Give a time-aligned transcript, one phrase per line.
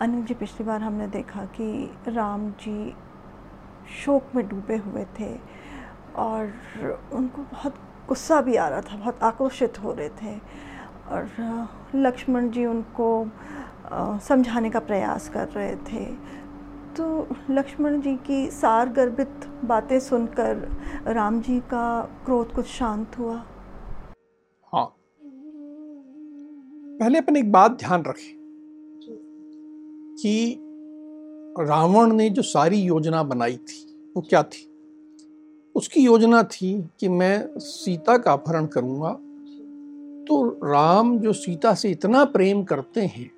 [0.00, 2.94] अनिल जी, पिछली बार हमने देखा कि राम जी
[4.04, 5.34] शोक में डूबे हुए थे
[6.16, 6.52] और
[7.12, 7.74] उनको बहुत
[8.08, 10.38] गुस्सा भी आ रहा था, बहुत आक्रोशित हो रहे थे।
[11.08, 11.28] और
[11.94, 13.28] लक्ष्मण जी उनको
[14.20, 16.04] समझाने का प्रयास कर रहे थे।
[16.96, 20.68] तो लक्ष्मण जी की सार गर्भित बातें सुनकर
[21.06, 23.36] राम जी का क्रोध कुछ शांत हुआ।
[24.72, 24.86] हाँ।
[26.98, 28.39] पहले अपन एक बात ध्यान रखें।
[30.22, 30.56] कि
[31.58, 33.84] रावण ने जो सारी योजना बनाई थी,
[34.16, 34.66] वो क्या थी?
[35.74, 39.12] उसकी योजना थी कि मैं सीता का अपहरण करूँगा।
[40.26, 43.30] तो राम जो सीता से इतना प्रेम करते हैं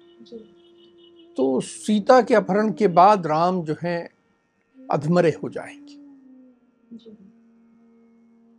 [1.38, 4.10] तो सीता के अपहरण के बाद राम जो है,
[4.78, 6.00] अधमरे हो जाएँगे।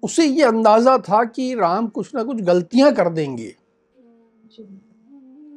[0.04, 3.56] उसे ये अंदाज़ा था कि राम कुछ ना कुछ गलतियाँ कर देंगे।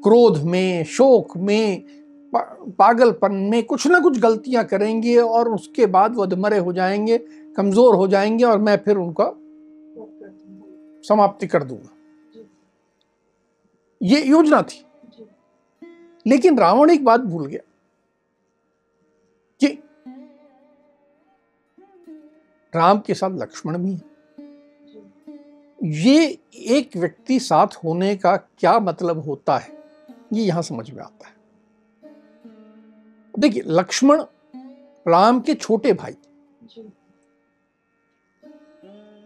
[0.03, 1.85] क्रोध में, शोक में
[2.79, 7.19] पागलपन में कुछ ना कुछ गलतियाँ करेंगे और उसके बाद वो अधमरे हो जाएँगे,
[7.57, 9.33] कमज़ोर हो जाएँगे और मैं फिर उनका
[11.05, 11.89] समाप्ति कर दूँगा।
[14.03, 14.85] ये योजना थी।
[16.27, 17.61] लेकिन रावण एक बात भूल गया
[19.61, 19.67] कि
[22.75, 24.15] राम के साथ लक्ष्मण भी है।
[25.79, 29.79] ये एक व्यक्ति साथ होने का क्या मतलब होता है,
[30.33, 31.36] ये यहाँ समझ में आता है।
[33.37, 34.23] देखिए लक्ष्मण
[35.07, 36.17] राम के छोटे भाई।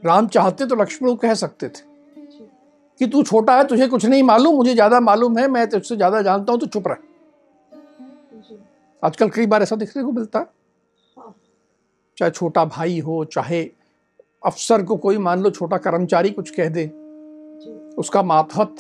[0.03, 1.89] राम चाहते तो लक्ष्मण को कह सकते थे।
[3.01, 6.23] कि तू छोटा है तुझे कुछ नहीं मालूम मुझे ज़्यादा मालूम है मैं तुझसे ज़्यादा
[6.23, 6.97] जानता हूँ तो चुप रह।
[9.03, 10.47] आजकल कई बार ऐसा देखने को मिलता। है।
[11.17, 11.35] हाँ।
[12.19, 13.63] चाहे छोटा भाई हो चाहे
[14.45, 16.87] अफसर को कोई मान लो छोटा कर्मचारी कुछ कह दे।
[17.99, 18.77] उसका मातहत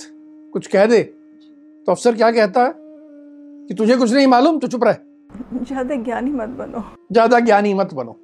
[0.52, 2.74] कुछ कह दे। तो अफसर क्या कहता है?
[3.68, 4.96] कि तुझे कुछ नहीं मालूम तो चुप रह।
[5.62, 6.82] ज़्यादा ज्ञानी मत बनो।
[7.12, 8.16] ज़्यादा ज्ञानी मत बनो।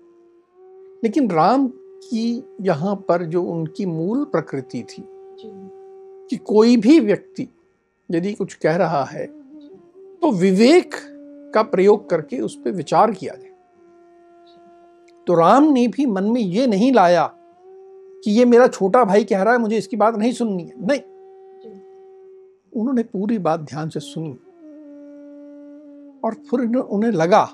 [1.05, 5.05] लेकिन राम की यहाँ पर जो उनकी मूल प्रकृति थी
[6.31, 7.49] कि कोई भी व्यक्ति
[8.09, 9.27] यदि कुछ कह रहा है
[10.23, 10.95] तो विवेक
[11.55, 13.51] का प्रयोग करके उस पर विचार किया जाए।
[15.27, 17.27] तो राम ने भी मन में ये नहीं लाया
[18.25, 21.01] कि ये मेरा छोटा भाई कह रहा है मुझे इसकी बात नहीं सुननी है। नहीं।
[22.73, 24.37] उन्होंने पूरी बात ध्यान से सुनी।
[26.27, 27.49] और फिर उन्हें लगा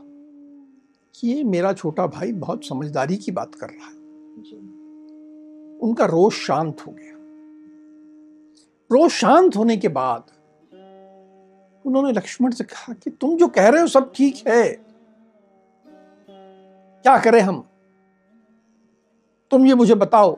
[1.15, 3.97] कि ये मेरा छोटा भाई बहुत समझदारी की बात कर रहा है।
[5.79, 7.13] उनका रोष शांत हो गया।
[8.93, 10.25] रोष शांत होने के बाद
[11.87, 14.73] उन्होंने लक्ष्मण से कहा कि तुम जो कह रहे हो सब ठीक है।
[17.03, 17.65] क्या करें हम?
[19.51, 20.33] तुम ये मुझे बताओ।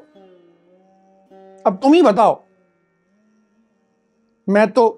[1.66, 2.42] अब तुम ही बताओ।
[4.48, 4.88] मैं तो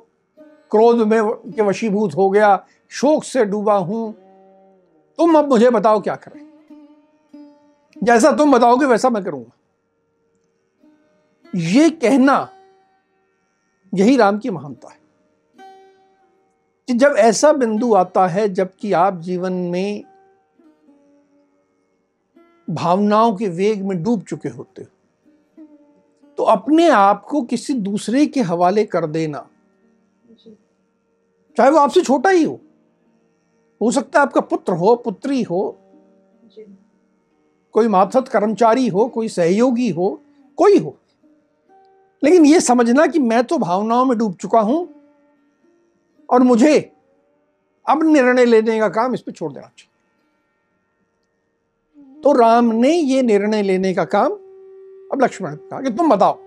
[0.71, 4.13] क्रोध में के वशीभूत हो गया शोक से डूबा हूँ।
[5.19, 6.47] तुम अब मुझे बताओ क्या करें।
[8.03, 9.53] जैसा तुम बताओगे वैसा मैं करूँगा।
[11.55, 12.49] ये कहना
[13.95, 14.99] यही राम की महानता है।
[16.89, 20.05] कि जब ऐसा बिंदु आता है जबकि आप जीवन में
[22.71, 24.89] भावनाओं के वेग में डूब चुके होते हो
[26.39, 29.49] तो अपने आप को किसी दूसरे के हवाले कर देना।
[31.57, 32.61] चाहे वो आपसे छोटा ही हो
[33.81, 35.79] हो सकता है आपका पुत्र हो पुत्री हो
[37.75, 40.09] कोई माथत कर्मचारी हो कोई सहयोगी हो
[40.59, 40.97] कोई हो।
[42.23, 44.89] लेकिन यह समझना कि मैं तो भावनाओं में डूब चुका हूँ
[46.29, 46.79] और मुझे
[47.87, 49.91] अब निर्णय लेने का काम इस पर छोड़ देना चाहिए।
[52.23, 54.33] तो राम ने यह निर्णय लेने का काम
[55.13, 56.39] अब लक्ष्मण ने कहा कि तुम बताओ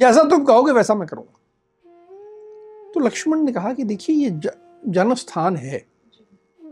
[0.00, 1.38] जैसा तुम कहोगे वैसा मैं करूँगा।
[2.94, 4.30] तो लक्ष्मण ने कहा कि देखिए ये
[4.88, 5.91] जन्म स्थान है।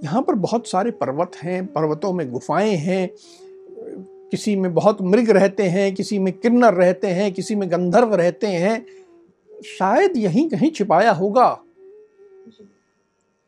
[0.05, 3.09] यहाँ पर बहुत सारे पर्वत हैं पर्वतों में गुफाएँ हैं
[4.31, 8.47] किसी में बहुत मृग रहते हैं किसी में किन्नर रहते हैं किसी में गंधर्व रहते
[8.47, 8.85] हैं।
[9.79, 11.49] शायद यहीं कहीं छिपाया होगा।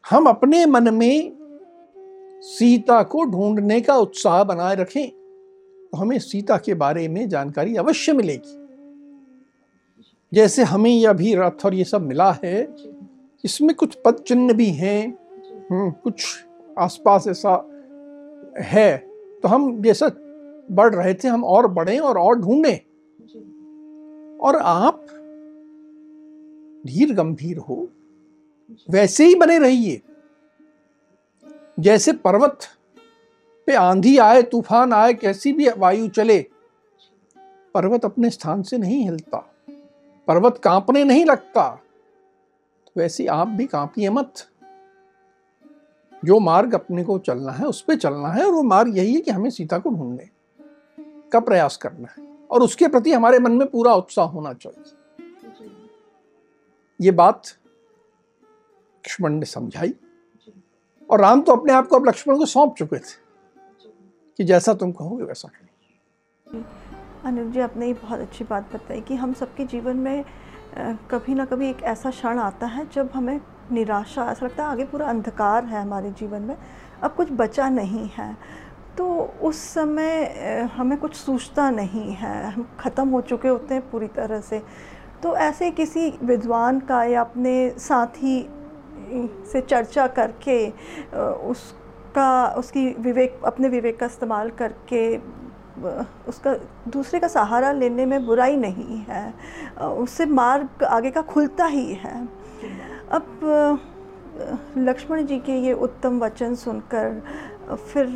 [0.05, 1.33] हम अपने मन में
[2.43, 8.13] सीता को ढूँढने का उत्साह बनाए रखें तो हमें सीता के बारे में जानकारी अवश्य
[8.13, 8.59] मिलेगी।
[10.33, 12.69] जैसे हमें यह भी रथ और ये सब मिला है
[13.45, 15.22] इसमें कुछ पद चिन्ह भी हैं।
[15.71, 16.25] कुछ
[16.79, 17.55] आसपास ऐसा
[18.63, 18.97] है
[19.43, 20.11] तो हम जैसा
[20.71, 22.79] बढ़ रहे थे हम और बढ़े और और ढूंढें।
[24.39, 25.07] और आप
[26.87, 27.89] धीर गंभीर हो
[28.91, 30.01] वैसे ही बने रहिए।
[31.81, 32.59] जैसे पर्वत
[33.69, 36.41] पे आंधी आए तूफ़ान आए कैसी भी वायु चले
[37.75, 39.39] पर्वत अपने स्थान से नहीं हिलता।
[40.29, 41.69] पर्वत कांपने नहीं लगता
[42.87, 44.47] तो वैसे आप भी कांपिए मत।
[46.25, 49.21] जो मार्ग अपने को चलना है उस पर चलना है और वो मार्ग यही है
[49.21, 50.29] कि हमें सीता को ढूँढने
[51.33, 54.93] का प्रयास करना है और उसके प्रति हमारे मन में पूरा उत्साह होना चाहिए।
[57.01, 57.43] ये बात
[59.05, 59.95] लक्ष्मण ने समझाई।
[61.11, 63.21] और राम तो अपने आप को अब लक्ष्मण को सौंप चुके थे
[64.39, 66.65] कि जैसा तुम कहोगे वैसा करेंगे
[67.25, 70.25] अनिल जी आपने ये बहुत अच्छी बात बताई कि हम सबके जीवन में
[71.11, 73.41] कभी ना कभी एक ऐसा क्षण आता है जब हमें
[73.73, 76.57] निराशा, ऐसा लगता है आगे पूरा अंधकार है हमारे जीवन में,
[77.03, 78.37] अब कुछ बचा नहीं है।
[78.99, 79.07] तो
[79.43, 84.41] उस समय हमें कुछ सूझता नहीं है, हम ख़त्म हो चुके होते हैं पूरी तरह
[84.41, 84.63] से।
[85.23, 88.41] तो ऐसे किसी विद्वान का या अपने साथी
[89.53, 90.69] से चर्चा करके
[91.49, 95.17] उसका, उसकी विवेक, अपने विवेक का इस्तेमाल करके
[96.29, 96.55] उसका,
[96.89, 99.33] दूसरे का सहारा लेने में बुराई नहीं है।
[99.81, 102.29] उससे मार्ग आगे का खुलता ही है।
[103.13, 103.41] अब
[104.79, 107.23] लक्ष्मण जी के ये उत्तम वचन सुनकर
[107.77, 108.07] फिर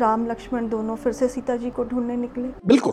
[0.00, 2.92] राम लक्ष्मण दोनों फिर से सीता जी को ढूँढने निकले। बिल्कुल।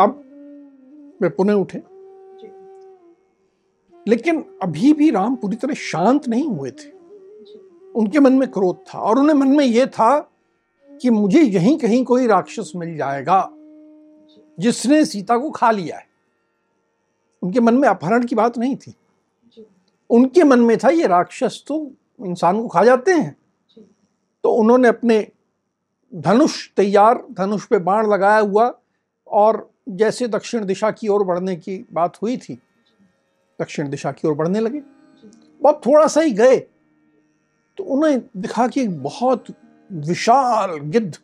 [0.00, 0.22] अब
[1.22, 1.78] वे पुनः उठे।
[4.08, 6.90] लेकिन अभी भी राम पूरी तरह शांत नहीं हुए थे।
[7.94, 10.18] उनके मन में क्रोध था और उन्हें मन में यह था
[10.90, 13.48] कि मुझे यहीं कहीं कोई राक्षस मिल जाएगा
[14.58, 16.15] जिसने सीता को खा लिया है।
[17.42, 18.94] उनके मन में अपहरण की बात नहीं थी।
[20.10, 21.92] उनके मन में था ये राक्षस तो
[22.26, 23.36] इंसान को खा जाते हैं।
[24.44, 25.26] तो उन्होंने अपने
[26.14, 28.78] धनुष तैयार धनुष पे बाण लगाया हुआ
[29.26, 32.54] और जैसे दक्षिण दिशा की ओर बढ़ने की बात हुई थी
[33.60, 34.82] दक्षिण दिशा की ओर बढ़ने लगे।
[35.62, 36.58] बहुत थोड़ा सा ही गए।
[37.78, 39.44] तो उन्हें दिखा कि एक बहुत
[39.92, 41.18] विशाल गिद्ध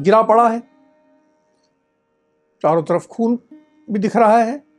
[0.00, 0.60] गिरा पड़ा है।
[2.62, 3.38] चारों तरफ़ खून
[3.90, 4.69] भी दिख रहा है।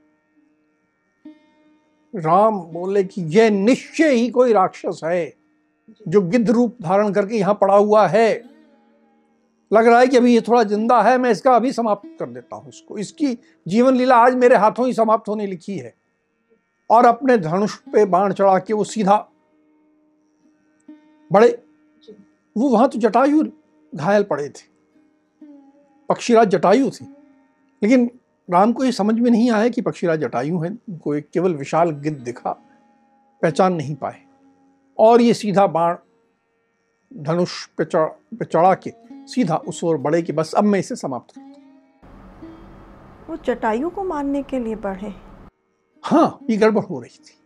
[2.14, 5.34] राम बोले कि यह निश्चय ही कोई राक्षस है
[6.06, 8.30] जो गिद्ध रूप धारण करके यहाँ पड़ा हुआ है।
[9.72, 12.56] लग रहा है कि अभी ये थोड़ा ज़िंदा है, मैं इसका अभी समाप्त कर देता
[12.56, 15.94] हूँ इसको। इसकी जीवन लीला आज मेरे हाथों ही समाप्त होने लिखी है।
[16.90, 19.18] और अपने धनुष पे बाण चढ़ा के वो सीधा
[21.32, 21.48] बड़े,
[22.56, 23.44] वो वहाँ तो जटायु
[23.94, 24.70] घायल पड़े थे।
[26.10, 27.06] पक्षीराज जटायु थी,
[27.82, 28.10] लेकिन
[28.52, 31.92] राम को ये समझ में नहीं आया कि पक्षीराज जटायु है उनको एक केवल विशाल
[31.92, 32.52] गिद्ध दिखा
[33.42, 34.22] पहचान नहीं पाए।
[35.00, 35.96] और ये सीधा बाण
[37.14, 38.92] धनुष पे चढ़ा के
[39.28, 41.50] सीधा उस ओर बढ़े कि बस अब मैं इसे समाप्त कर
[43.30, 45.14] वो जटायु को मारने के लिए बढ़े।
[46.04, 47.38] हाँ ये गड़बड़ हो रही थी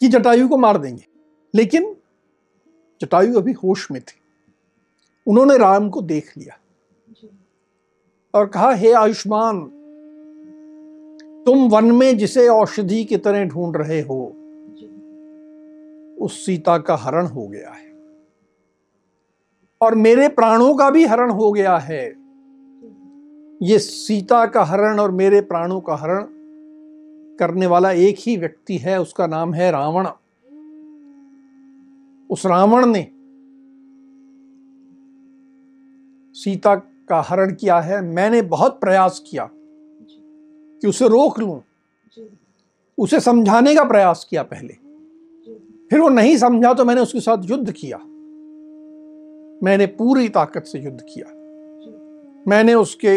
[0.00, 1.04] कि जटायु को मार देंगे।
[1.54, 1.96] लेकिन
[3.00, 4.16] जटायु अभी होश में थे।
[5.26, 6.58] उन्होंने राम को देख लिया
[8.34, 9.70] और कहा हे आयुष्मान
[11.48, 14.32] तुम वन में जिसे औषधि की तरह ढूंढ रहे हो
[16.20, 17.92] उस सीता का हरण हो गया है।
[19.80, 22.16] और मेरे प्राणों का भी हरण हो गया है।
[23.62, 26.24] ये सीता का हरण और मेरे प्राणों का हरण
[27.36, 30.08] करने वाला एक ही व्यक्ति है उसका नाम है रावण।
[32.30, 33.08] उस रावण ने
[36.34, 36.74] सीता
[37.08, 39.50] का हरण किया है। मैंने बहुत प्रयास किया।
[40.82, 41.62] कि उसे रोक लूँ।
[42.98, 44.74] उसे समझाने का प्रयास किया पहले।
[45.90, 47.98] फिर वो नहीं समझा तो मैंने उसके साथ युद्ध किया।
[49.62, 51.26] मैंने पूरी ताकत से युद्ध किया।
[52.48, 53.16] मैंने उसके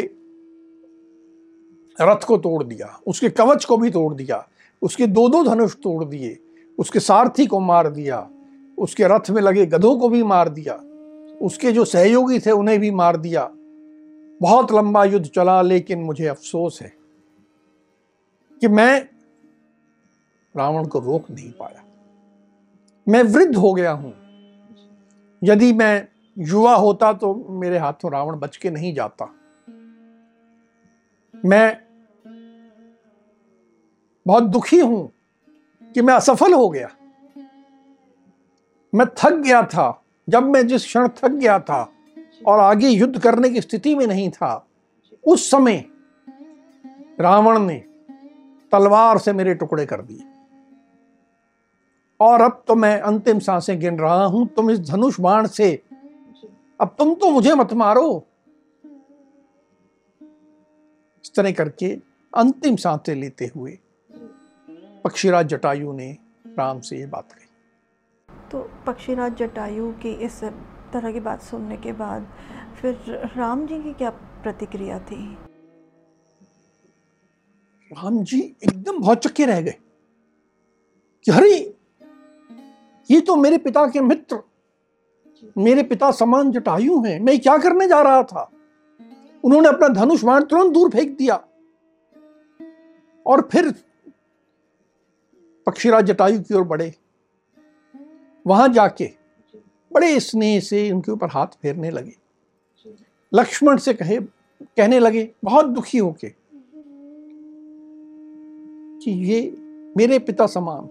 [1.97, 4.47] रथ को तोड़ दिया उसके कवच को भी तोड़ दिया
[4.81, 6.37] उसके दो दो धनुष तोड़ दिए
[6.77, 8.29] उसके सारथी को मार दिया
[8.77, 10.75] उसके रथ में लगे गधों को भी मार दिया
[11.41, 13.49] उसके जो सहयोगी थे उन्हें भी मार दिया।
[14.41, 16.93] बहुत लंबा युद्ध चला लेकिन मुझे अफसोस है
[18.61, 19.07] कि मैं
[20.57, 21.83] रावण को रोक नहीं पाया।
[23.09, 24.13] मैं वृद्ध हो गया हूँ।
[25.43, 26.07] यदि मैं
[26.39, 29.35] युवा होता तो मेरे हाथों रावण बच के नहीं जाता।
[31.45, 31.81] मैं
[34.27, 35.11] बहुत दुखी हूँ
[35.93, 36.89] कि मैं असफल हो गया।
[38.95, 41.93] मैं थक गया था। जब मैं जिस क्षण थक गया था
[42.47, 44.67] और आगे युद्ध करने की स्थिति में नहीं था,
[45.27, 45.85] उस समय
[47.19, 47.90] रावण ने
[48.71, 50.23] तलवार से मेरे टुकड़े कर दिए।
[52.19, 55.71] और अब तो मैं अंतिम साँसें गिन रहा हूँ, तुम इस धनुष बाण से।
[56.79, 58.23] अब तुम तो मुझे मत मारो।
[61.25, 61.93] इस तरह करके
[62.33, 63.77] अंतिम साँसें लेते हुए
[65.05, 66.11] पक्षीराज जटायु ने
[66.57, 67.47] राम से ये बात कही।
[68.51, 70.43] तो पक्षीराज जटायु की इस
[70.93, 72.27] तरह की बात सुनने के बाद
[72.81, 72.97] फिर
[73.37, 74.09] राम जी की क्या
[74.43, 75.37] प्रतिक्रिया थी?
[77.91, 79.75] राम जी एकदम बहुत चक्के रह गए
[81.25, 81.55] कि अरे
[83.09, 84.39] ये तो मेरे पिता के मित्र,
[85.57, 88.49] मेरे पिता समान जटायु हैं, मैं क्या करने जा रहा था?
[89.43, 91.43] उन्होंने अपना धनुष बाण तुरंत दूर फेंक दिया।
[93.25, 93.71] और फिर
[95.67, 96.93] पक्षीराज जटायु की ओर बढ़े।
[98.45, 99.11] वहाँ जाके
[99.91, 102.15] बड़े स्नेह से उनके ऊपर हाथ फेरने लगे।
[103.33, 106.40] लक्ष्मण से कहे, कहने लगे, बहुत दुखी होके
[109.03, 109.57] कि ये
[109.97, 110.89] मेरे पिता समान,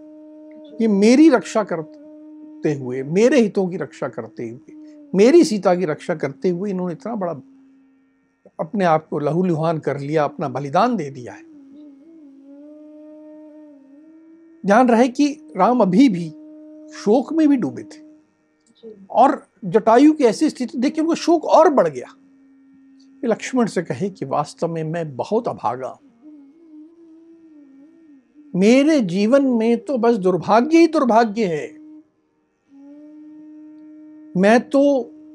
[0.83, 4.75] ये मेरी रक्षा करते हुए, मेरे हितों की रक्षा करते हुए,
[5.14, 7.33] मेरी सीता की रक्षा करते हुए इन्होंने इतना बड़ा
[8.61, 11.43] अपने आप को लहू लुहान कर लिया, अपना बलिदान दे दिया है।
[14.67, 16.29] ध्यान रहे कि राम अभी भी
[16.93, 18.11] शोक में भी डूबे थे।
[19.11, 22.07] और जटायु की ऐसी स्थिति देख के उनको शोक और बढ़ गया।
[23.25, 25.99] लक्ष्मण से कहे कि वास्तव में मैं बहुत अभागा
[28.54, 31.66] मेरे जीवन में तो बस दुर्भाग्य ही दुर्भाग्य है।
[34.35, 34.83] मैं तो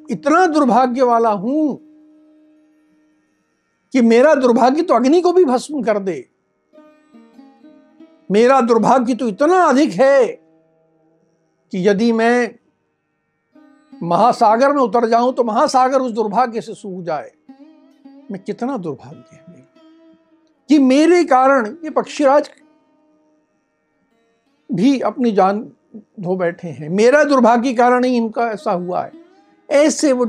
[0.10, 1.78] इतना दुर्भाग्य वाला हूँ
[3.94, 6.18] कि मेरा दुर्भाग्य तो अग्नि को भी भस्म कर दे।
[8.30, 10.26] मेरा दुर्भाग्य तो इतना अधिक है
[11.74, 12.56] कि यदि मैं
[13.94, 17.32] महासागर में उतर जाऊँ तो महासागर उस दुर्भाग्य से सूख जाए।
[18.32, 19.68] मैं कितना दुर्भाग्य है
[20.70, 22.50] कि मेरे कारण ये पक्षीराज
[24.72, 29.12] भी अपनी जान धो बैठे हैं। मेरा दुर्भाग्य कारण ही इनका ऐसा हुआ है।
[29.70, 30.26] ऐसे वो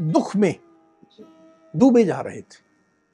[0.00, 0.54] दुख में
[1.76, 2.64] डूबे जा रहे थे।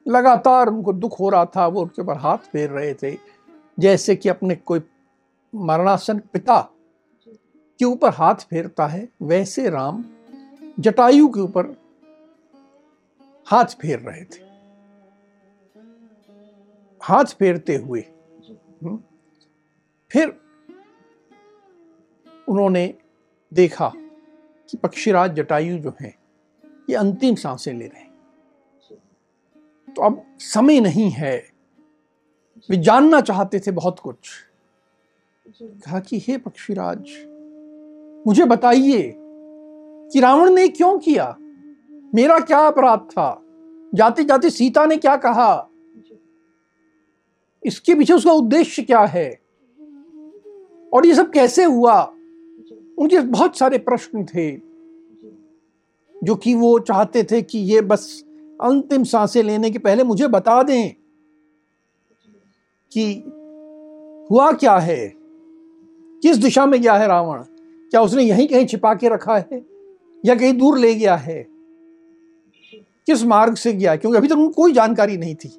[0.07, 3.17] लगातार उनको दुख हो रहा था, वो उनके ऊपर हाथ फेर रहे थे।
[3.79, 4.81] जैसे कि अपने कोई
[5.55, 6.61] मरणासन पिता
[7.79, 10.05] के ऊपर हाथ फेरता है, वैसे राम
[10.79, 11.77] जटायु के ऊपर
[13.47, 14.51] हाथ फेर रहे थे।
[17.03, 18.05] हाथ फेरते हुए
[20.09, 20.41] फिर
[22.47, 22.93] उन्होंने
[23.53, 23.91] देखा
[24.69, 26.15] कि पक्षीराज जटायु जो हैं
[26.89, 28.11] ये अंतिम साँसें ले रहे हैं।
[29.93, 31.49] तो अब समय नहीं है।
[32.69, 34.17] वे जानना चाहते थे बहुत कुछ।
[35.61, 36.99] कहा कि हे पक्षीराज
[38.27, 39.13] मुझे बताइए
[40.13, 41.37] कि रावण ने क्यों किया?
[42.15, 43.41] मेरा क्या अपराध था?
[43.95, 45.70] जाते जाते सीता ने क्या कहा?
[47.63, 49.39] इसके पीछे उसका उद्देश्य क्या है?
[50.93, 52.03] और ये सब कैसे हुआ?
[52.97, 54.71] उनके बहुत सारे प्रश्न थे।
[56.23, 58.23] जो कि वो चाहते थे कि ये बस
[58.61, 60.89] अंतिम साँसें लेने के पहले मुझे बता दें
[62.93, 63.23] कि
[64.31, 65.13] हुआ क्या है?
[66.21, 67.43] किस दिशा में गया है रावण?
[67.91, 69.65] क्या उसने यहीं कहीं छिपा के रखा है?
[70.25, 71.47] या कहीं दूर ले गया है?
[73.05, 73.95] किस मार्ग से गया?
[73.95, 75.49] क्योंकि अभी तक उनको कोई जानकारी नहीं थी।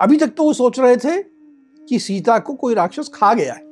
[0.00, 1.31] अभी तक तो वो सोच रहे थे
[1.88, 3.70] कि सीता को कोई राक्षस खा गया है।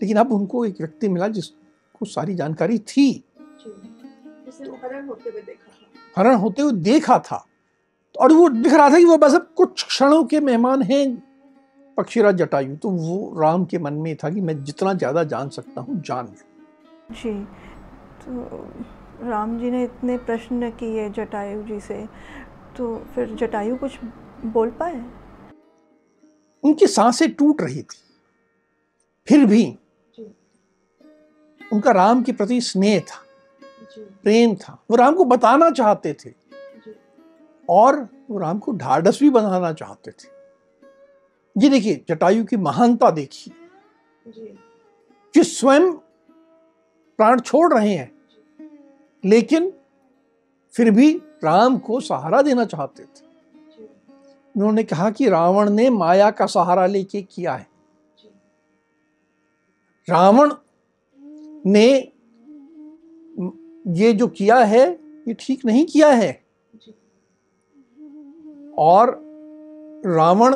[0.00, 3.24] लेकिन अब उनको एक व्यक्ति मिला जिसको सारी जानकारी थी।
[4.84, 5.72] हरण होते हुए देखा
[6.16, 7.44] हरण होते हुए देखा था।
[8.14, 11.22] और वो दिख रहा था कि वो बस अब कुछ क्षणों के मेहमान हैं
[11.96, 15.80] पक्षीराज जटायु। तो वो राम के मन में था कि मैं जितना ज़्यादा जान सकता
[15.80, 17.32] हूँ जान लू। जी।
[18.20, 22.04] तो राम जी ने इतने प्रश्न किए जटायु जी से
[22.76, 23.98] तो फिर जटायु कुछ
[24.44, 25.04] बोल पाए?
[26.64, 27.96] उनकी साँसें टूट रही थी।
[29.28, 29.78] फिर भी
[31.72, 33.24] उनका राम के प्रति स्नेह था
[33.98, 36.30] प्रेम था। वो राम को बताना चाहते थे।
[37.68, 40.28] और वो राम को ढाढ़स भी बनाना चाहते थे।
[41.58, 43.54] ये देखिए जटायु की महानता देखिए।
[45.34, 45.92] कि स्वयं
[47.16, 48.12] प्राण छोड़ रहे हैं।
[49.24, 49.72] लेकिन
[50.72, 53.23] फिर भी राम को सहारा देना चाहते थे।
[54.56, 57.66] उन्होंने कहा कि रावण ने माया का सहारा लेके किया है।
[60.10, 60.52] रावण
[61.66, 62.12] ने
[64.00, 64.92] ये जो किया है,
[65.28, 66.44] ये ठीक नहीं किया है।
[68.78, 69.20] और
[70.06, 70.54] रावण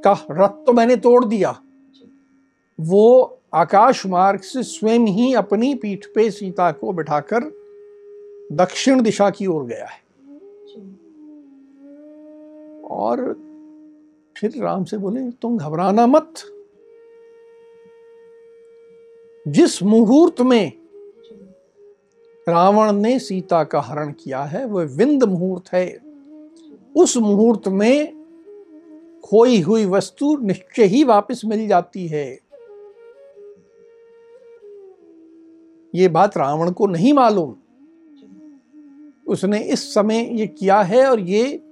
[0.00, 1.60] का रथ तो मैंने तोड़ दिया।
[2.80, 7.40] वो आकाश मार्ग से स्वयं ही अपनी पीठ पे सीता को बिठाकर
[8.52, 10.03] दक्षिण दिशा की ओर गया है।
[12.90, 13.32] और
[14.38, 16.34] फिर राम से बोले, तुम घबराना मत।
[19.48, 20.72] जिस मुहूर्त में
[22.48, 26.00] रावण ने सीता का हरण किया है, वह विंद मुहूर्त है।
[26.96, 28.24] उस मुहूर्त में
[29.24, 32.40] खोई हुई वस्तु निश्चय ही वापस मिल जाती है।
[35.94, 37.56] ये बात रावण को नहीं मालूम।
[39.28, 41.63] उसने इस समय ये किया है और ये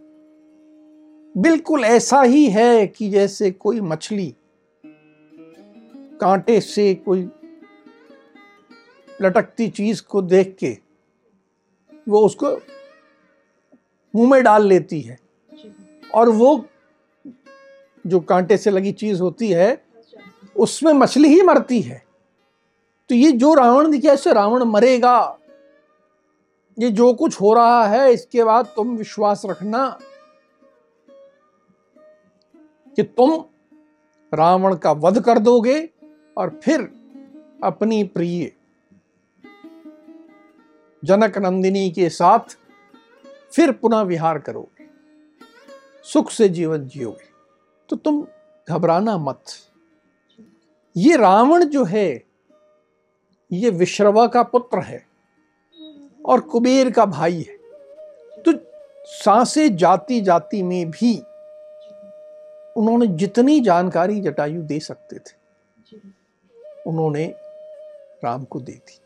[1.37, 4.35] बिल्कुल ऐसा ही है कि जैसे कोई मछली
[6.21, 7.31] कांटे से कोई
[9.23, 10.79] लटकती चीज़ को देख के
[12.09, 12.51] वो उसको
[14.17, 15.19] मुँह में डाल लेती है।
[16.15, 16.65] और वो
[18.07, 19.85] जो कांटे से लगी चीज़ होती है,
[20.57, 22.05] उसमें मछली ही मरती है।
[23.09, 25.39] तो ये जो रावण दिखा इससे रावण मरेगा।
[26.79, 29.99] ये जो कुछ हो रहा है, इसके बाद तुम विश्वास रखना।
[32.97, 33.45] कि तुम
[34.35, 35.91] रावण का वध कर दोगे
[36.37, 36.81] और फिर
[37.65, 38.53] अपनी प्रिय
[41.05, 42.57] जनक नंदिनी के साथ
[43.55, 44.87] फिर पुनः विहार करोगे,
[46.03, 47.31] सुख से जीवन जियोगे।
[47.89, 48.27] तो तुम
[48.69, 49.43] घबराना मत।
[50.97, 52.25] ये रावण जो है,
[53.53, 55.07] ये विश्रवा का पुत्र है
[56.25, 57.57] और कुबेर का भाई है।
[58.43, 58.53] तो
[59.05, 61.23] सांसे जाति जाति में भी
[62.77, 65.35] उन्होंने जितनी जानकारी जटायु दे सकते थे
[66.87, 67.27] उन्होंने
[68.25, 68.99] राम को दे दी।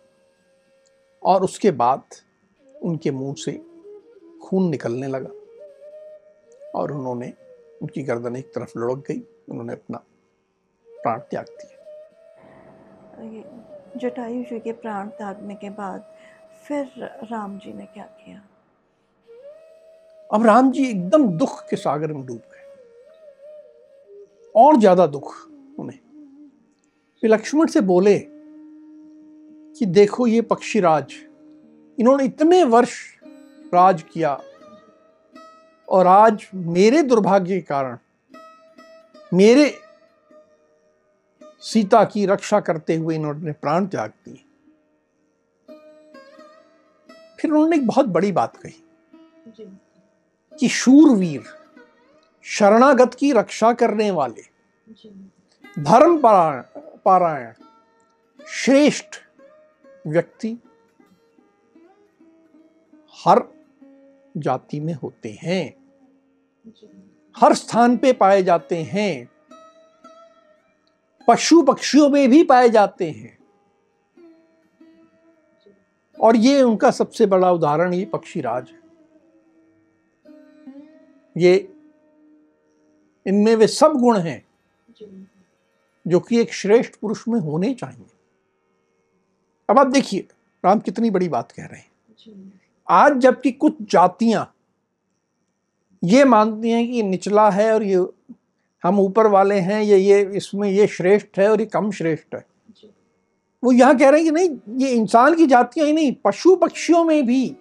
[1.22, 2.02] और उसके बाद
[2.82, 3.52] उनके मुँह से
[4.42, 5.30] खून निकलने लगा
[6.74, 7.32] और उन्होंने
[7.82, 9.20] उनकी गर्दन एक तरफ़ लुढ़क गई
[9.50, 9.98] उन्होंने अपना
[10.88, 11.74] प्राण त्याग दिया।
[13.98, 16.04] जटायु जी के प्राण त्यागने के बाद
[16.64, 16.86] फिर
[17.30, 18.42] राम जी ने क्या किया?
[20.30, 22.65] अब राम जी एकदम दुख के सागर में डूब गए।
[24.56, 25.34] और ज़्यादा दुख
[25.78, 25.98] उन्हें।
[27.22, 28.18] फिर लक्ष्मण से बोले
[29.76, 31.14] कि देखो ये पक्षीराज
[31.98, 32.94] इन्होंने इतने वर्ष
[33.74, 34.38] राज किया
[35.88, 37.98] और आज मेरे दुर्भाग्य के कारण
[39.32, 39.72] मेरे
[41.62, 44.42] सीता की रक्षा करते हुए इन्होंने प्राण त्याग दिए।
[47.38, 49.66] फिर उन्होंने एक बहुत बड़ी बात कही
[50.52, 51.44] कि शूरवीर
[52.48, 54.42] शरणागत की रक्षा करने वाले।
[55.78, 56.20] धर्म
[57.04, 57.52] पारायण
[58.48, 59.06] श्रेष्ठ
[60.06, 60.56] व्यक्ति
[63.26, 63.42] हर
[64.36, 65.74] जाति में होते हैं।
[67.36, 69.28] हर स्थान पे पाए जाते हैं।
[71.28, 73.38] पशु पक्षियों में भी पाए जाते हैं।
[76.20, 78.78] और ये उनका सबसे बड़ा उदाहरण ये पक्षी राज है।
[81.36, 81.75] ये
[83.26, 84.44] इनमें वे सब गुण हैं
[86.06, 88.06] जो। कि एक श्रेष्ठ पुरुष में होने चाहिए।
[89.70, 90.26] अब आप देखिए
[90.64, 91.90] राम कितनी बड़ी बात कह रहे हैं।
[92.88, 94.54] आज जबकि कुछ जातियाँ
[96.04, 98.06] ये मानती हैं कि निचला है और ये
[98.84, 102.46] हम ऊपर वाले हैं ये ये इसमें ये श्रेष्ठ है और ये कम श्रेष्ठ है।
[103.64, 107.04] वो यहाँ कह रहे हैं कि नहीं ये इंसान की जातियाँ ही नहीं पशु पक्षियों
[107.04, 107.56] में भी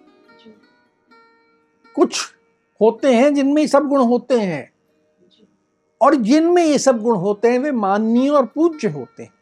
[1.94, 2.34] कुछ
[2.80, 4.75] होते हैं जिनमें सब गुण होते हैं।
[6.00, 9.34] और जिनमें ये सब गुण होते हैं वे माननीय और पूज्य होते हैं।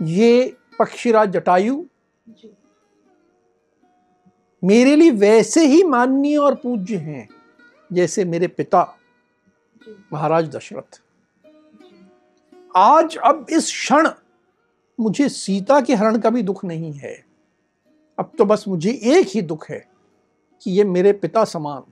[0.00, 1.84] ये पक्षीराज जटायु
[4.62, 7.28] मेरे लिए वैसे ही माननीय और पूज्य हैं
[7.90, 8.82] जैसे मेरे पिता
[10.12, 11.00] महाराज दशरथ।
[12.76, 14.08] आज अब इस क्षण
[14.98, 17.14] मुझे सीता के हरण का भी दुख नहीं है।
[18.18, 19.84] अब तो बस मुझे एक ही दुख है
[20.62, 21.82] कि ये मेरे पिता समान।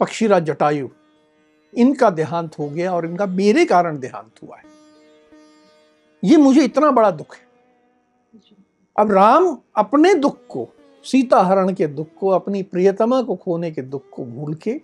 [0.00, 0.88] पक्षीराज जटायु
[1.74, 4.64] इनका देहांत हो गया और इनका मेरे कारण देहांत हुआ है।
[6.24, 7.42] ये मुझे इतना बड़ा दुख है।
[8.96, 10.68] अब राम अपने दुख को
[11.04, 14.80] सीता हरण के दुख को अपनी प्रियतमा को खोने के दुख को भूल के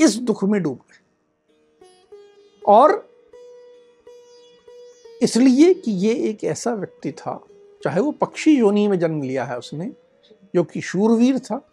[0.00, 1.00] इस दुख में डूब गए।
[2.66, 3.08] और
[5.22, 7.44] इसलिए कि ये एक ऐसा व्यक्ति था
[7.84, 9.92] चाहे वो पक्षी योनि में जन्म लिया है उसने
[10.54, 11.70] जो। कि शूरवीर था।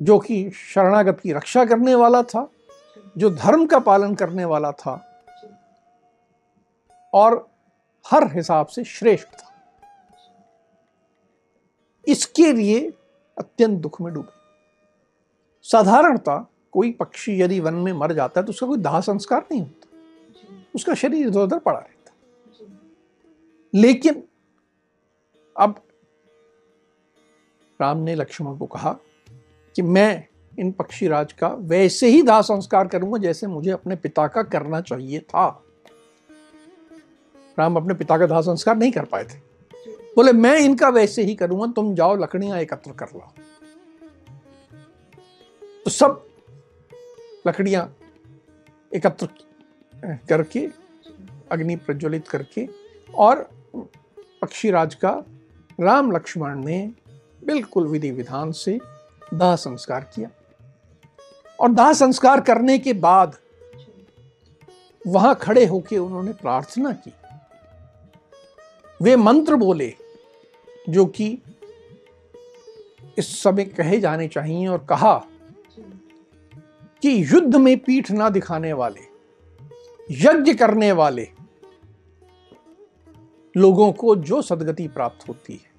[0.00, 2.48] जो कि शरणागत की रक्षा करने वाला था,
[3.18, 5.08] जो धर्म का पालन करने वाला था,
[7.14, 7.50] और
[8.06, 9.52] हर हिसाब से श्रेष्ठ था।
[12.08, 12.92] इसके लिए
[13.38, 14.32] अत्यंत दुख में डूबे।
[15.62, 19.60] साधारणता कोई पक्षी यदि वन में मर जाता है तो उसका कोई दाह संस्कार नहीं
[19.60, 19.88] होता।
[20.74, 22.12] उसका शरीर इधर उधर पड़ा रहता
[23.74, 24.22] लेकिन
[25.56, 25.82] अब
[27.80, 28.96] राम ने लक्ष्मण को कहा
[29.76, 30.26] कि मैं
[30.58, 35.20] इन पक्षीराज का वैसे ही दाह संस्कार करूँगा जैसे मुझे अपने पिता का करना चाहिए
[35.20, 35.46] था।
[37.58, 39.38] राम अपने पिता का दाह संस्कार नहीं कर पाए थे।
[40.16, 43.32] बोले, मैं इनका वैसे ही करूँगा, तुम जाओ, लकड़ियाँ एकत्र कर लो
[45.86, 46.24] तो सब
[47.46, 47.84] लकड़ियाँ
[48.92, 49.28] एकत्र
[50.28, 50.68] करके,
[51.50, 52.66] अग्नि प्रज्वलित करके,
[53.08, 53.48] और
[54.42, 55.10] पक्षीराज का
[55.78, 56.78] राम लक्ष्मण ने
[57.44, 58.78] बिल्कुल विधि विधान से
[59.34, 60.30] दाह संस्कार किया।
[61.60, 63.36] और दाह संस्कार करने के बाद
[65.06, 67.12] वहाँ खड़े होकर उन्होंने प्रार्थना की।
[69.02, 69.94] वे मंत्र बोले,
[70.88, 71.38] जो कि
[73.18, 75.26] इस समय कहे जाने चाहिए और कहा
[77.02, 79.00] कि युद्ध में पीठ ना दिखाने वाले,
[80.10, 81.28] यज्ञ करने वाले
[83.56, 85.71] लोगों को जो सदगति प्राप्त होती है।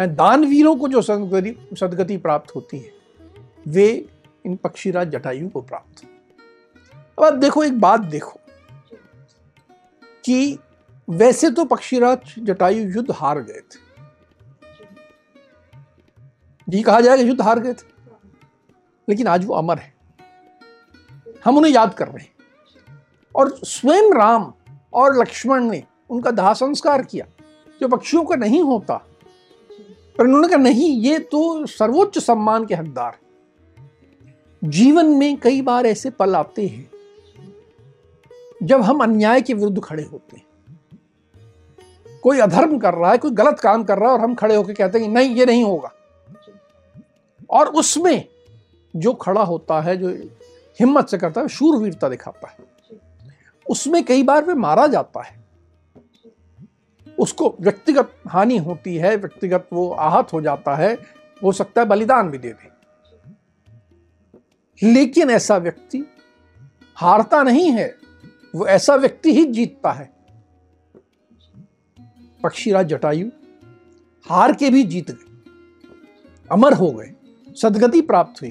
[0.00, 2.90] दानवीरों को जो सदगति सदगति प्राप्त होती है,
[3.68, 4.08] वे
[4.46, 6.06] इन पक्षीराज जटायु को प्राप्त
[7.18, 8.40] अब आप देखो, एक बात देखो
[10.24, 10.58] कि
[11.10, 13.82] वैसे तो पक्षीराज जटायु युद्ध हार गए थे।
[16.68, 17.92] जी, कहा जाएगा युद्ध हार गए थे?
[19.08, 19.94] लेकिन आज वो अमर है।
[21.44, 22.32] हम उन्हें याद कर रहे हैं।
[23.36, 24.54] और स्वयं राम
[24.92, 27.26] और लक्ष्मण ने उनका दाह संस्कार किया।
[27.80, 29.06] जो पक्षियों का नहीं होता
[30.18, 33.18] पर उन्होंने कहा, नहीं, ये तो सर्वोच्च सम्मान के हकदार
[34.64, 36.90] जीवन में कई बार ऐसे पल आते हैं,
[38.62, 40.46] जब हम अन्याय के विरुद्ध खड़े होते हैं।
[42.22, 44.72] कोई अधर्म कर रहा है, कोई गलत काम कर रहा है और हम खड़े होकर
[44.72, 45.92] कहते हैं नहीं, ये नहीं होगा।
[47.50, 48.24] और उसमें
[48.96, 50.08] जो खड़ा होता है, जो
[50.80, 52.56] हिम्मत से करता है, शूरवीरता दिखाता है।
[53.70, 55.41] उसमें कई बार वे मारा जाता है।
[57.18, 60.98] उसको व्यक्तिगत हानि होती है, व्यक्तिगत वो आहत हो जाता है,
[61.42, 62.70] हो सकता है बलिदान भी दे दे।
[64.92, 66.04] लेकिन ऐसा व्यक्ति
[66.96, 67.94] हारता नहीं है,
[68.54, 70.12] वो ऐसा व्यक्ति ही जीतता है।
[72.42, 73.28] पक्षीराज जटायु
[74.30, 75.42] हार के भी जीत गए,
[76.50, 77.12] अमर हो गए,
[77.56, 78.50] सदगति प्राप्त हुई।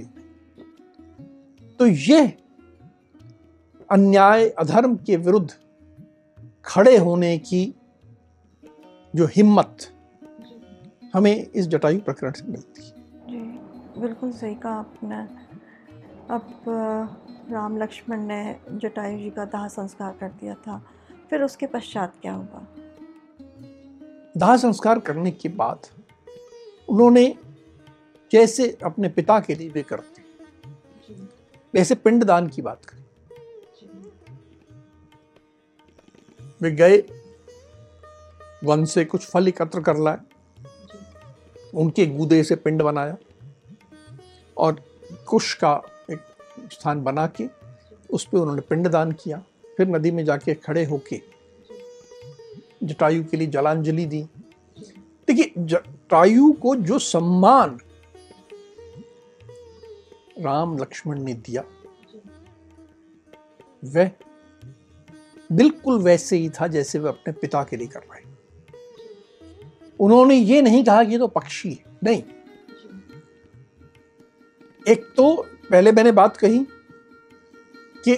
[1.79, 2.31] तो यह
[3.91, 5.49] अन्याय, अधर्म के विरुद्ध
[6.65, 7.75] खड़े होने की
[9.15, 9.77] जो हिम्मत
[11.13, 12.89] हमें इस जटायु प्रकरण से मिलती है।
[13.29, 15.15] जी बिल्कुल सही कहा आपने।
[16.29, 16.63] अब
[17.51, 20.81] राम लक्ष्मण ने जटायु जी का दाह संस्कार कर दिया था
[21.29, 22.65] फिर उसके पश्चात क्या हुआ?
[24.37, 25.87] दाह संस्कार करने के बाद
[26.89, 27.37] उन्होंने
[28.31, 30.21] जैसे अपने पिता के लिए वे करते
[31.73, 33.03] वैसे पिंडदान की बात करें।
[36.61, 36.97] वे गए
[38.63, 40.17] वन से कुछ फल एकत्र कर लाए।
[41.73, 43.17] उनके गूदे से पिंड बनाया
[44.57, 44.83] और
[45.27, 46.19] कुश का एक
[46.71, 47.47] स्थान बना के
[48.09, 49.43] उस पर उन्होंने पिंडदान किया।
[49.77, 51.21] फिर नदी में जाके खड़े होके
[52.83, 54.21] जटायु के लिए जलांजलि दी।
[55.27, 57.79] देखिए, जटायु को जो सम्मान
[60.39, 61.63] राम लक्ष्मण ने दिया,
[63.85, 64.11] वह
[65.51, 68.30] बिल्कुल वैसे ही था जैसे वह अपने पिता के लिए कर रहे
[70.01, 72.23] उन्होंने ये नहीं कहा कि ये तो पक्षी है। नहीं।
[74.87, 75.35] एक तो
[75.71, 76.59] पहले मैंने बात कही
[78.07, 78.15] कि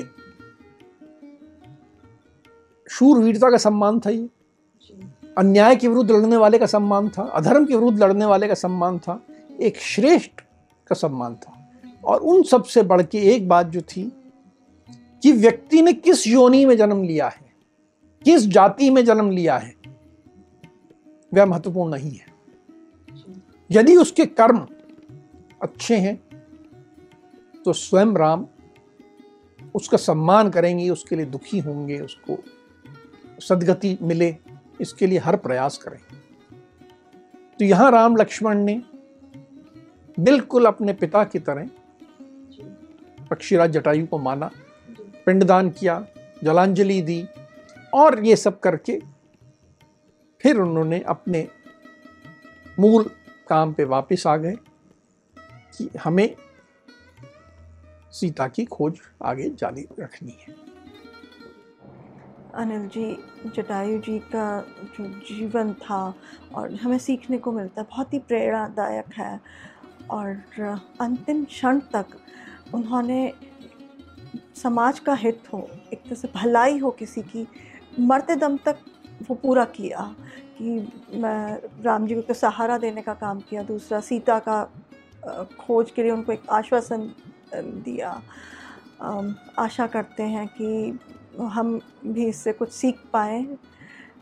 [2.89, 4.29] शूरवीरता का सम्मान था ये।
[5.37, 8.99] अन्याय के विरुद्ध लड़ने वाले का सम्मान था, अधर्म के विरुद्ध लड़ने वाले का सम्मान
[8.99, 9.21] था,
[9.61, 10.41] एक श्रेष्ठ
[10.87, 11.59] का सम्मान था।
[12.05, 14.11] और उन सबसे बढ़ के एक बात जो थी
[15.23, 17.51] कि व्यक्ति ने किस योनि में जन्म लिया है,
[18.25, 19.82] किस जाति में जन्म लिया है
[21.33, 22.31] वह महत्वपूर्ण नहीं है।
[23.69, 24.65] यदि उसके कर्म
[25.61, 26.15] अच्छे हैं
[27.65, 28.45] तो स्वयं राम
[29.75, 32.37] उसका सम्मान करेंगे, उसके लिए दुखी होंगे, उसको
[33.41, 34.35] सदगति मिले,
[34.81, 35.99] इसके लिए हर प्रयास करें
[37.59, 38.81] तो यहाँ राम लक्ष्मण ने
[40.17, 41.69] बिल्कुल अपने पिता की तरह
[43.31, 44.49] पक्षीराज जटायु को माना,
[45.25, 46.05] पिंडदान किया,
[46.43, 47.23] जलांजलि दी
[47.93, 48.99] और ये सब करके
[50.43, 51.47] फिर उन्होंने अपने
[52.79, 53.09] मूल
[53.47, 54.55] काम पे वापस आ गए
[55.77, 56.35] कि हमें
[58.11, 60.55] सीता की खोज आगे जारी रखनी है।
[62.55, 63.05] अनिल जी,
[63.55, 64.45] जटायु जी का
[64.97, 66.13] जो जीवन था
[66.55, 69.39] और हमें सीखने को मिलता है बहुत ही प्रेरणादायक है।
[70.11, 70.27] और
[71.01, 72.05] अंतिम क्षण तक
[72.73, 73.33] उन्होंने
[74.55, 77.47] समाज का हित हो, एक तरह से भलाई हो किसी की
[77.99, 78.79] मरते दम तक
[79.29, 80.15] वो पूरा किया
[80.57, 84.63] कि मैं राम जी को सहारा देने का काम किया, दूसरा सीता का
[85.59, 87.11] खोज के लिए उनको एक आश्वासन
[87.55, 88.21] दिया।
[89.59, 90.99] आशा करते हैं कि
[91.39, 93.57] हम भी इससे कुछ सीख पाएँ।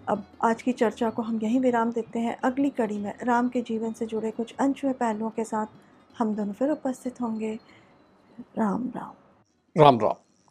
[0.10, 3.62] अब आज की चर्चा को हम यहीं विराम देते हैं। अगली कड़ी में राम के
[3.62, 5.66] जीवन से जुड़े कुछ अनछुए पहलुओं के साथ
[6.18, 7.54] हम दोनों फिर उपस्थित होंगे।
[8.58, 10.14] राम राम। राम राम।